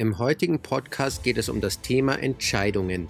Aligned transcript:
Im 0.00 0.18
heutigen 0.18 0.60
Podcast 0.60 1.24
geht 1.24 1.36
es 1.36 1.50
um 1.50 1.60
das 1.60 1.82
Thema 1.82 2.14
Entscheidungen. 2.14 3.06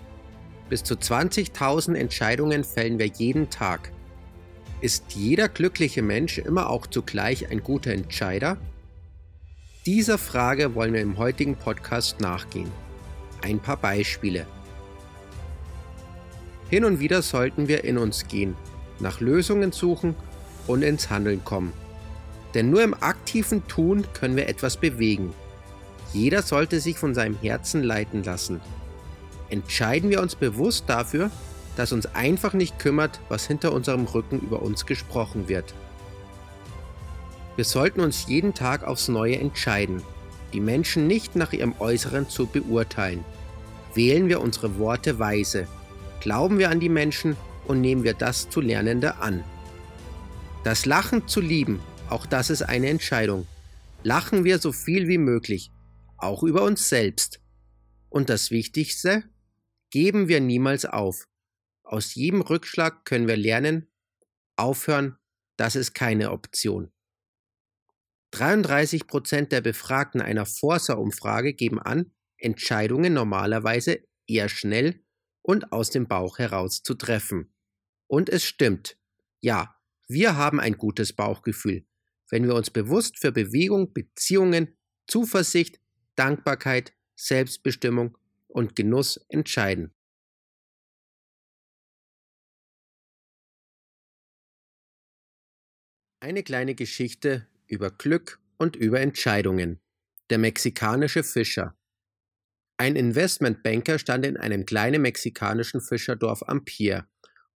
Bis 0.69 0.83
zu 0.83 0.95
20.000 0.95 1.95
Entscheidungen 1.95 2.65
fällen 2.65 2.99
wir 2.99 3.07
jeden 3.07 3.49
Tag. 3.49 3.93
Ist 4.81 5.13
jeder 5.15 5.49
glückliche 5.49 6.03
Mensch 6.03 6.39
immer 6.39 6.69
auch 6.69 6.89
zugleich 6.89 7.49
ein 7.49 7.63
guter 7.63 7.93
Entscheider? 7.93 8.57
Dieser 9.87 10.19
Frage 10.19 10.75
wollen 10.75 10.93
wir 10.93 11.01
im 11.01 11.17
heutigen 11.17 11.55
Podcast 11.55 12.19
nachgehen. 12.19 12.73
Ein 13.41 13.61
paar 13.61 13.77
Beispiele. 13.77 14.45
Hin 16.71 16.85
und 16.85 16.99
wieder 16.99 17.23
sollten 17.23 17.69
wir 17.69 17.85
in 17.85 17.99
uns 17.99 18.27
gehen, 18.27 18.57
nach 18.99 19.21
Lösungen 19.21 19.71
suchen 19.71 20.17
und 20.67 20.83
ins 20.83 21.09
Handeln 21.09 21.45
kommen. 21.45 21.73
Denn 22.55 22.69
nur 22.69 22.83
im 22.83 22.95
aktiven 22.95 23.69
Tun 23.69 24.05
können 24.13 24.35
wir 24.35 24.49
etwas 24.49 24.77
bewegen. 24.77 25.33
Jeder 26.13 26.43
sollte 26.43 26.81
sich 26.81 26.99
von 26.99 27.15
seinem 27.15 27.37
Herzen 27.41 27.83
leiten 27.83 28.25
lassen. 28.25 28.61
Entscheiden 29.49 30.11
wir 30.11 30.21
uns 30.21 30.35
bewusst 30.35 30.85
dafür, 30.89 31.31
dass 31.77 31.93
uns 31.93 32.07
einfach 32.15 32.53
nicht 32.53 32.79
kümmert, 32.79 33.21
was 33.29 33.47
hinter 33.47 33.73
unserem 33.73 34.05
Rücken 34.05 34.41
über 34.41 34.63
uns 34.63 34.87
gesprochen 34.87 35.49
wird. 35.49 35.75
Wir 37.57 37.65
sollten 37.65 38.01
uns 38.01 38.27
jeden 38.27 38.55
Tag 38.55 38.85
aufs 38.85 39.09
Neue 39.09 39.39
entscheiden, 39.39 40.03
die 40.53 40.61
Menschen 40.61 41.07
nicht 41.07 41.37
nach 41.37 41.53
ihrem 41.53 41.75
Äußeren 41.79 42.29
zu 42.29 42.47
beurteilen. 42.47 43.25
Wählen 43.95 44.29
wir 44.29 44.41
unsere 44.41 44.79
Worte 44.79 45.19
weise, 45.19 45.67
glauben 46.21 46.59
wir 46.59 46.71
an 46.71 46.81
die 46.81 46.89
Menschen 46.89 47.37
und 47.67 47.81
nehmen 47.81 48.05
wir 48.05 48.15
das 48.15 48.49
zu 48.49 48.61
Lernende 48.61 49.17
an. 49.17 49.45
Das 50.65 50.87
Lachen 50.87 51.29
zu 51.29 51.41
lieben, 51.41 51.81
auch 52.09 52.27
das 52.27 52.51
ist 52.51 52.63
eine 52.63 52.89
Entscheidung. 52.89 53.47
Lachen 54.03 54.45
wir 54.45 54.59
so 54.59 54.73
viel 54.73 55.09
wie 55.09 55.19
möglich, 55.19 55.71
auch 56.23 56.43
über 56.43 56.63
uns 56.63 56.89
selbst. 56.89 57.41
Und 58.09 58.29
das 58.29 58.51
Wichtigste, 58.51 59.25
geben 59.91 60.29
wir 60.29 60.41
niemals 60.41 60.85
auf. 60.85 61.29
Aus 61.83 62.15
jedem 62.15 62.41
Rückschlag 62.41 63.05
können 63.05 63.29
wir 63.29 63.37
lernen, 63.37 63.89
aufhören, 64.57 65.17
das 65.57 65.77
ist 65.77 65.95
keine 65.95 66.31
Option. 66.31 66.93
33 68.33 69.07
Prozent 69.07 69.53
der 69.53 69.61
Befragten 69.61 70.21
einer 70.21 70.47
Forsa-Umfrage 70.47 71.55
geben 71.55 71.81
an, 71.81 72.13
Entscheidungen 72.37 73.13
normalerweise 73.13 74.05
eher 74.27 74.49
schnell 74.49 75.05
und 75.43 75.73
aus 75.73 75.91
dem 75.91 76.07
Bauch 76.07 76.39
heraus 76.39 76.83
zu 76.83 76.95
treffen. 76.95 77.53
Und 78.07 78.29
es 78.29 78.45
stimmt. 78.45 78.97
Ja, 79.41 79.77
wir 80.07 80.37
haben 80.37 80.61
ein 80.61 80.77
gutes 80.77 81.13
Bauchgefühl, 81.13 81.87
wenn 82.31 82.47
wir 82.47 82.55
uns 82.55 82.71
bewusst 82.71 83.19
für 83.19 83.33
Bewegung, 83.33 83.93
Beziehungen, 83.93 84.77
Zuversicht, 85.07 85.81
Dankbarkeit, 86.21 86.93
Selbstbestimmung 87.17 88.19
und 88.47 88.77
Genuss 88.77 89.17
entscheiden. 89.31 89.95
Eine 96.23 96.43
kleine 96.43 96.75
Geschichte 96.75 97.49
über 97.69 97.91
Glück 97.91 98.39
und 98.59 98.77
über 98.77 99.01
Entscheidungen. 99.01 99.81
Der 100.29 100.37
mexikanische 100.37 101.23
Fischer. 101.23 101.75
Ein 102.77 102.97
Investmentbanker 102.97 103.99
stand 103.99 104.27
in 104.27 104.37
einem 104.37 104.67
kleinen 104.67 105.01
mexikanischen 105.01 105.81
Fischerdorf 105.81 106.43
am 106.47 106.67
Pier 106.67 107.09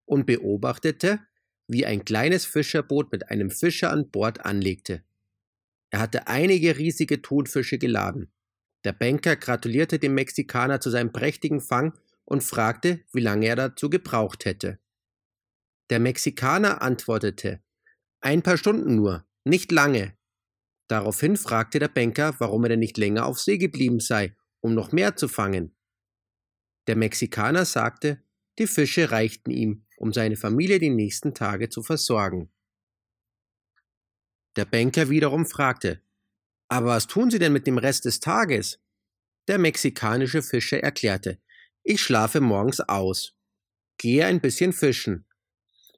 und 0.05 0.25
beobachtete, 0.25 1.19
wie 1.67 1.85
ein 1.85 2.03
kleines 2.03 2.47
Fischerboot 2.47 3.11
mit 3.11 3.29
einem 3.29 3.51
Fischer 3.51 3.91
an 3.91 4.09
Bord 4.09 4.43
anlegte. 4.43 5.03
Er 5.91 5.99
hatte 5.99 6.25
einige 6.25 6.79
riesige 6.79 7.21
Thunfische 7.21 7.77
geladen. 7.77 8.31
Der 8.85 8.93
Banker 8.93 9.35
gratulierte 9.35 9.97
dem 9.97 10.13
Mexikaner 10.13 10.79
zu 10.79 10.91
seinem 10.91 11.11
prächtigen 11.11 11.59
Fang 11.59 11.97
und 12.23 12.43
fragte, 12.43 13.03
wie 13.11 13.19
lange 13.19 13.47
er 13.47 13.55
dazu 13.55 13.89
gebraucht 13.89 14.45
hätte. 14.45 14.79
Der 15.89 15.99
Mexikaner 15.99 16.83
antwortete, 16.83 17.63
ein 18.21 18.43
paar 18.43 18.57
Stunden 18.57 18.95
nur, 18.95 19.25
nicht 19.43 19.71
lange. 19.71 20.15
Daraufhin 20.87 21.35
fragte 21.35 21.79
der 21.79 21.87
Banker, 21.87 22.35
warum 22.39 22.63
er 22.63 22.69
denn 22.69 22.79
nicht 22.79 22.97
länger 22.97 23.25
auf 23.25 23.39
See 23.39 23.57
geblieben 23.57 23.99
sei, 23.99 24.35
um 24.61 24.75
noch 24.75 24.91
mehr 24.91 25.15
zu 25.15 25.27
fangen. 25.27 25.75
Der 26.85 26.95
Mexikaner 26.95 27.65
sagte, 27.65 28.23
die 28.59 28.67
Fische 28.67 29.09
reichten 29.09 29.49
ihm, 29.49 29.85
um 29.97 30.13
seine 30.13 30.37
Familie 30.37 30.77
die 30.77 30.91
nächsten 30.91 31.33
Tage 31.33 31.69
zu 31.69 31.81
versorgen. 31.81 32.51
Der 34.55 34.65
Banker 34.65 35.09
wiederum 35.09 35.47
fragte, 35.47 36.01
aber 36.67 36.87
was 36.87 37.07
tun 37.07 37.29
Sie 37.29 37.39
denn 37.39 37.53
mit 37.53 37.67
dem 37.67 37.77
Rest 37.77 38.05
des 38.05 38.19
Tages? 38.19 38.79
Der 39.47 39.57
mexikanische 39.59 40.41
Fischer 40.41 40.79
erklärte, 40.81 41.39
ich 41.83 42.01
schlafe 42.01 42.41
morgens 42.41 42.79
aus, 42.79 43.35
gehe 43.97 44.25
ein 44.25 44.41
bisschen 44.41 44.73
fischen, 44.73 45.27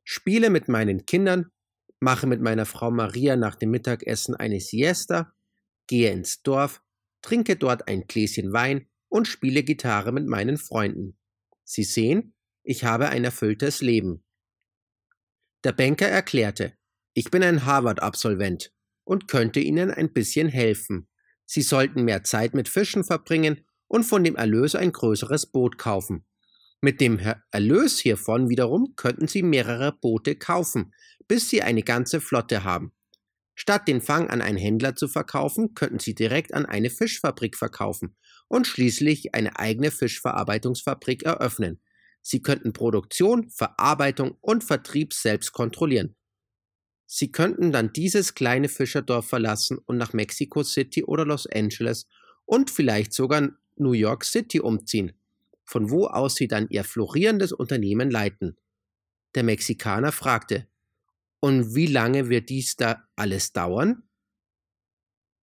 spiele 0.04 0.50
mit 0.50 0.68
meinen 0.68 1.06
Kindern, 1.06 1.52
mache 2.00 2.28
mit 2.28 2.42
meiner 2.42 2.66
Frau 2.66 2.92
Maria 2.92 3.38
nach 3.38 3.56
dem 3.56 3.72
Mittagessen 3.72 4.36
eine 4.36 4.60
Siesta, 4.60 5.34
gehe 5.88 6.12
ins 6.12 6.42
Dorf, 6.42 6.82
trinke 7.22 7.56
dort 7.56 7.88
ein 7.88 8.06
Gläschen 8.08 8.52
Wein 8.52 8.90
und 9.10 9.28
spiele 9.28 9.64
Gitarre 9.64 10.12
mit 10.12 10.28
meinen 10.28 10.58
Freunden. 10.58 11.18
Sie 11.64 11.84
sehen, 11.84 12.36
ich 12.64 12.84
habe 12.84 13.10
ein 13.10 13.24
erfülltes 13.24 13.82
Leben. 13.82 14.26
Der 15.64 15.72
Banker 15.72 16.08
erklärte, 16.08 16.78
ich 17.14 17.32
bin 17.32 17.42
ein 17.42 17.66
Harvard-Absolvent 17.66 18.74
und 19.08 19.30
könnte 19.30 19.62
Ihnen 19.62 19.90
ein 19.90 20.12
bisschen 20.12 20.50
helfen. 20.50 21.08
Sie 21.46 21.62
sollten 21.62 22.04
mehr 22.04 22.26
Zeit 22.26 22.54
mit 22.54 22.68
Fischen 22.68 23.06
verbringen 23.06 23.62
und 23.88 24.04
von 24.04 24.24
dem 24.24 24.36
Erlös 24.36 24.76
ein 24.76 24.92
größeres 24.92 25.46
Boot 25.46 25.78
kaufen. 25.78 26.26
Mit 26.82 27.00
dem 27.00 27.18
Erlös 27.52 28.00
hiervon 28.00 28.50
wiederum 28.50 28.96
könnten 28.98 29.30
Sie 29.30 29.44
mehrere 29.44 29.94
Boote 29.94 30.36
kaufen, 30.36 30.94
bis 31.28 31.50
Sie 31.50 31.62
eine 31.62 31.84
ganze 31.84 32.20
Flotte 32.20 32.66
haben. 32.66 32.92
Statt 33.56 33.88
den 33.88 34.02
Fang 34.02 34.30
an 34.30 34.42
einen 34.42 34.58
Händler 34.58 34.96
zu 34.96 35.08
verkaufen, 35.08 35.74
könnten 35.74 36.00
Sie 36.00 36.14
direkt 36.14 36.54
an 36.54 36.66
eine 36.66 36.90
Fischfabrik 36.90 37.56
verkaufen 37.56 38.16
und 38.50 38.68
schließlich 38.68 39.34
eine 39.34 39.58
eigene 39.58 39.90
Fischverarbeitungsfabrik 39.90 41.24
eröffnen. 41.24 41.82
Sie 42.22 42.42
könnten 42.42 42.74
Produktion, 42.74 43.50
Verarbeitung 43.50 44.38
und 44.42 44.66
Vertrieb 44.66 45.14
selbst 45.14 45.54
kontrollieren 45.54 46.18
Sie 47.10 47.32
könnten 47.32 47.72
dann 47.72 47.94
dieses 47.94 48.36
kleine 48.36 48.68
Fischerdorf 48.68 49.28
verlassen 49.28 49.78
und 49.78 49.98
nach 49.98 50.12
Mexico 50.12 50.62
City 50.64 51.06
oder 51.06 51.26
Los 51.26 51.48
Angeles 51.48 52.06
und 52.46 52.70
vielleicht 52.70 53.14
sogar 53.14 53.50
New 53.78 53.94
York 53.94 54.26
City 54.26 54.60
umziehen, 54.60 55.14
von 55.64 55.90
wo 55.90 56.08
aus 56.08 56.36
sie 56.36 56.50
dann 56.50 56.68
ihr 56.70 56.84
florierendes 56.84 57.54
Unternehmen 57.54 58.12
leiten. 58.12 58.58
Der 59.36 59.44
Mexikaner 59.44 60.12
fragte, 60.12 60.68
und 61.40 61.76
wie 61.76 61.86
lange 61.86 62.30
wird 62.30 62.50
dies 62.50 62.76
da 62.76 63.08
alles 63.16 63.54
dauern? 63.54 64.04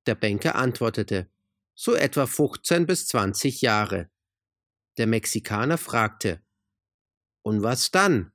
Der 0.06 0.16
Banker 0.16 0.56
antwortete, 0.56 1.30
so 1.74 1.94
etwa 1.94 2.26
15 2.26 2.86
bis 2.86 3.06
20 3.06 3.62
Jahre. 3.62 4.10
Der 4.98 5.06
Mexikaner 5.06 5.78
fragte, 5.78 6.42
und 7.42 7.62
was 7.62 7.90
dann? 7.90 8.32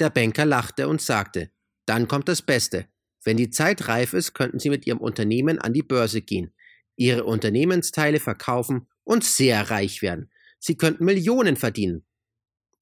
Der 0.00 0.10
Banker 0.10 0.44
lachte 0.44 0.88
und 0.88 1.00
sagte, 1.00 1.53
dann 1.86 2.08
kommt 2.08 2.28
das 2.28 2.42
Beste. 2.42 2.86
Wenn 3.24 3.36
die 3.36 3.50
Zeit 3.50 3.88
reif 3.88 4.12
ist, 4.12 4.34
könnten 4.34 4.58
Sie 4.58 4.70
mit 4.70 4.86
Ihrem 4.86 4.98
Unternehmen 4.98 5.58
an 5.58 5.72
die 5.72 5.82
Börse 5.82 6.20
gehen, 6.20 6.54
Ihre 6.96 7.24
Unternehmensteile 7.24 8.20
verkaufen 8.20 8.86
und 9.02 9.24
sehr 9.24 9.70
reich 9.70 10.02
werden. 10.02 10.30
Sie 10.58 10.76
könnten 10.76 11.04
Millionen 11.04 11.56
verdienen. 11.56 12.04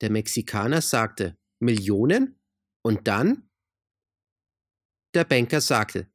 Der 0.00 0.10
Mexikaner 0.10 0.80
sagte, 0.80 1.36
Millionen? 1.58 2.38
Und 2.82 3.06
dann? 3.06 3.48
Der 5.14 5.24
Banker 5.24 5.60
sagte, 5.60 6.08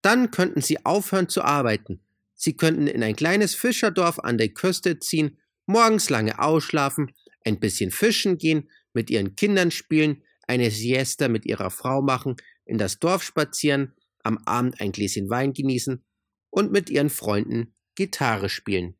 dann 0.00 0.30
könnten 0.30 0.62
Sie 0.62 0.84
aufhören 0.84 1.28
zu 1.28 1.42
arbeiten. 1.42 2.00
Sie 2.34 2.56
könnten 2.56 2.86
in 2.86 3.02
ein 3.02 3.16
kleines 3.16 3.54
Fischerdorf 3.54 4.18
an 4.18 4.38
der 4.38 4.48
Küste 4.48 4.98
ziehen, 4.98 5.38
morgens 5.66 6.10
lange 6.10 6.38
ausschlafen, 6.38 7.12
ein 7.44 7.60
bisschen 7.60 7.90
fischen 7.90 8.38
gehen, 8.38 8.70
mit 8.92 9.10
Ihren 9.10 9.36
Kindern 9.36 9.70
spielen, 9.70 10.22
eine 10.46 10.70
Siesta 10.70 11.28
mit 11.28 11.46
ihrer 11.46 11.70
Frau 11.70 12.02
machen, 12.02 12.36
in 12.64 12.78
das 12.78 12.98
Dorf 12.98 13.22
spazieren, 13.22 13.94
am 14.22 14.38
Abend 14.38 14.80
ein 14.80 14.92
Gläschen 14.92 15.28
Wein 15.30 15.52
genießen 15.52 16.04
und 16.50 16.72
mit 16.72 16.90
ihren 16.90 17.10
Freunden 17.10 17.74
Gitarre 17.94 18.48
spielen. 18.48 18.96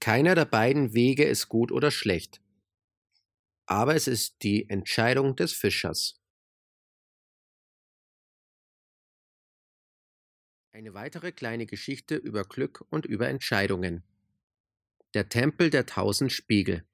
Keiner 0.00 0.34
der 0.34 0.44
beiden 0.44 0.94
Wege 0.94 1.24
ist 1.24 1.48
gut 1.48 1.72
oder 1.72 1.90
schlecht, 1.90 2.40
aber 3.66 3.94
es 3.94 4.06
ist 4.06 4.42
die 4.42 4.68
Entscheidung 4.70 5.36
des 5.36 5.52
Fischers. 5.52 6.20
Eine 10.72 10.94
weitere 10.94 11.32
kleine 11.32 11.66
Geschichte 11.66 12.14
über 12.14 12.44
Glück 12.44 12.84
und 12.88 13.04
über 13.04 13.28
Entscheidungen. 13.28 14.04
Der 15.12 15.28
Tempel 15.28 15.70
der 15.70 15.86
tausend 15.86 16.32
Spiegel. 16.32 16.86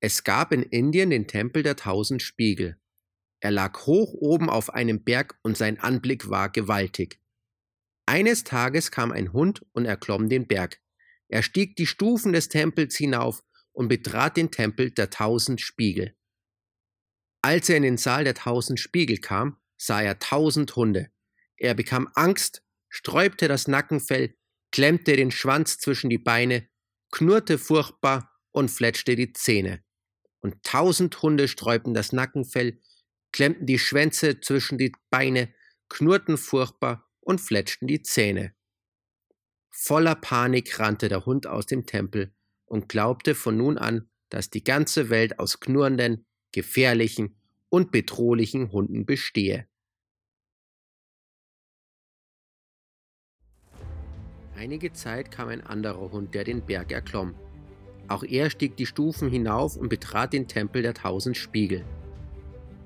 Es 0.00 0.24
gab 0.24 0.52
in 0.52 0.62
Indien 0.62 1.10
den 1.10 1.26
Tempel 1.26 1.62
der 1.62 1.76
tausend 1.76 2.22
Spiegel. 2.22 2.80
Er 3.40 3.50
lag 3.50 3.86
hoch 3.86 4.14
oben 4.14 4.48
auf 4.48 4.72
einem 4.72 5.04
Berg 5.04 5.38
und 5.42 5.56
sein 5.56 5.78
Anblick 5.78 6.30
war 6.30 6.50
gewaltig. 6.50 7.20
Eines 8.06 8.44
Tages 8.44 8.90
kam 8.90 9.12
ein 9.12 9.32
Hund 9.32 9.64
und 9.72 9.84
erklomm 9.84 10.28
den 10.28 10.46
Berg. 10.46 10.80
Er 11.28 11.42
stieg 11.42 11.76
die 11.76 11.86
Stufen 11.86 12.32
des 12.32 12.48
Tempels 12.48 12.96
hinauf 12.96 13.42
und 13.72 13.88
betrat 13.88 14.36
den 14.36 14.50
Tempel 14.50 14.90
der 14.90 15.10
tausend 15.10 15.60
Spiegel. 15.60 16.16
Als 17.42 17.68
er 17.68 17.76
in 17.76 17.82
den 17.82 17.98
Saal 17.98 18.24
der 18.24 18.34
tausend 18.34 18.80
Spiegel 18.80 19.18
kam, 19.18 19.58
sah 19.78 20.02
er 20.02 20.18
tausend 20.18 20.74
Hunde. 20.76 21.10
Er 21.56 21.74
bekam 21.74 22.08
Angst, 22.14 22.62
sträubte 22.88 23.48
das 23.48 23.68
Nackenfell, 23.68 24.34
klemmte 24.72 25.16
den 25.16 25.30
Schwanz 25.30 25.78
zwischen 25.78 26.10
die 26.10 26.18
Beine, 26.18 26.68
knurrte 27.12 27.58
furchtbar 27.58 28.30
und 28.50 28.70
fletschte 28.70 29.14
die 29.14 29.32
Zähne. 29.32 29.82
Und 30.40 30.62
tausend 30.62 31.20
Hunde 31.22 31.48
sträubten 31.48 31.94
das 31.94 32.12
Nackenfell, 32.12 32.80
klemmten 33.32 33.66
die 33.66 33.78
Schwänze 33.78 34.40
zwischen 34.40 34.78
die 34.78 34.92
Beine, 35.10 35.52
knurrten 35.88 36.38
furchtbar 36.38 37.08
und 37.20 37.40
fletschten 37.40 37.86
die 37.86 38.02
Zähne. 38.02 38.54
Voller 39.70 40.14
Panik 40.14 40.78
rannte 40.78 41.08
der 41.08 41.26
Hund 41.26 41.46
aus 41.46 41.66
dem 41.66 41.86
Tempel 41.86 42.34
und 42.64 42.88
glaubte 42.88 43.34
von 43.34 43.56
nun 43.56 43.78
an, 43.78 44.08
dass 44.28 44.50
die 44.50 44.64
ganze 44.64 45.10
Welt 45.10 45.38
aus 45.38 45.60
knurrenden, 45.60 46.26
gefährlichen 46.52 47.36
und 47.68 47.92
bedrohlichen 47.92 48.72
Hunden 48.72 49.06
bestehe. 49.06 49.68
Einige 54.54 54.92
Zeit 54.92 55.30
kam 55.30 55.48
ein 55.48 55.62
anderer 55.62 56.12
Hund, 56.12 56.34
der 56.34 56.44
den 56.44 56.66
Berg 56.66 56.92
erklomm. 56.92 57.34
Auch 58.10 58.24
er 58.24 58.50
stieg 58.50 58.76
die 58.76 58.86
Stufen 58.86 59.30
hinauf 59.30 59.76
und 59.76 59.88
betrat 59.88 60.32
den 60.32 60.48
Tempel 60.48 60.82
der 60.82 60.94
tausend 60.94 61.36
Spiegel. 61.36 61.84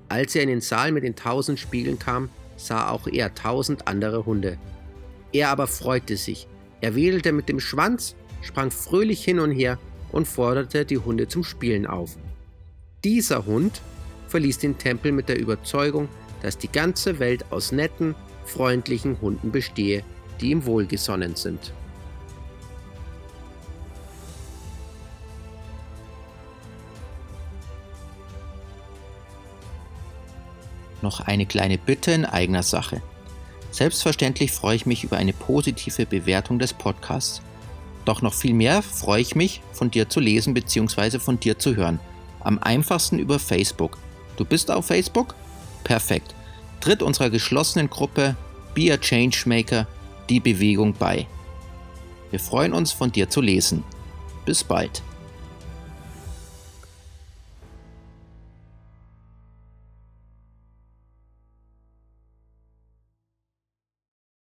Als 0.07 0.35
er 0.35 0.43
in 0.43 0.49
den 0.49 0.61
Saal 0.61 0.91
mit 0.91 1.03
den 1.03 1.15
tausend 1.15 1.59
Spiegeln 1.59 1.97
kam, 1.97 2.29
sah 2.57 2.91
auch 2.91 3.07
er 3.07 3.33
tausend 3.33 3.87
andere 3.87 4.27
Hunde. 4.27 4.59
Er 5.33 5.49
aber 5.49 5.65
freute 5.65 6.15
sich. 6.15 6.47
Er 6.79 6.95
wedelte 6.95 7.31
mit 7.31 7.49
dem 7.49 7.59
Schwanz, 7.59 8.15
sprang 8.43 8.69
fröhlich 8.69 9.23
hin 9.23 9.39
und 9.39 9.49
her 9.49 9.79
und 10.11 10.27
forderte 10.27 10.85
die 10.85 10.99
Hunde 10.99 11.27
zum 11.27 11.43
Spielen 11.43 11.87
auf. 11.87 12.17
Dieser 13.03 13.47
Hund 13.47 13.81
verließ 14.27 14.59
den 14.59 14.77
Tempel 14.77 15.11
mit 15.11 15.27
der 15.27 15.39
Überzeugung, 15.39 16.07
dass 16.43 16.59
die 16.59 16.71
ganze 16.71 17.17
Welt 17.17 17.45
aus 17.49 17.71
netten, 17.71 18.13
freundlichen 18.45 19.19
Hunden 19.21 19.51
bestehe, 19.51 20.03
die 20.39 20.51
ihm 20.51 20.67
wohlgesonnen 20.67 21.35
sind. 21.35 21.73
Noch 31.01 31.21
eine 31.21 31.45
kleine 31.45 31.77
Bitte 31.77 32.11
in 32.11 32.25
eigener 32.25 32.63
Sache. 32.63 33.01
Selbstverständlich 33.71 34.51
freue 34.51 34.75
ich 34.75 34.85
mich 34.85 35.03
über 35.03 35.17
eine 35.17 35.33
positive 35.33 36.05
Bewertung 36.05 36.59
des 36.59 36.73
Podcasts. 36.73 37.41
Doch 38.05 38.21
noch 38.21 38.33
viel 38.33 38.53
mehr 38.53 38.81
freue 38.81 39.21
ich 39.21 39.35
mich, 39.35 39.61
von 39.73 39.91
dir 39.91 40.07
zu 40.07 40.19
lesen 40.19 40.53
bzw. 40.53 41.19
von 41.19 41.39
dir 41.39 41.59
zu 41.59 41.75
hören. 41.75 41.99
Am 42.39 42.59
einfachsten 42.59 43.19
über 43.19 43.39
Facebook. 43.39 43.97
Du 44.37 44.45
bist 44.45 44.69
auf 44.71 44.85
Facebook? 44.85 45.35
Perfekt. 45.83 46.35
Tritt 46.79 47.01
unserer 47.01 47.29
geschlossenen 47.29 47.89
Gruppe 47.89 48.35
Be 48.75 48.93
a 48.93 48.97
Changemaker 48.97 49.87
die 50.29 50.39
Bewegung 50.39 50.93
bei. 50.93 51.27
Wir 52.31 52.39
freuen 52.39 52.73
uns, 52.73 52.91
von 52.91 53.11
dir 53.11 53.29
zu 53.29 53.41
lesen. 53.41 53.83
Bis 54.45 54.63
bald. 54.63 55.01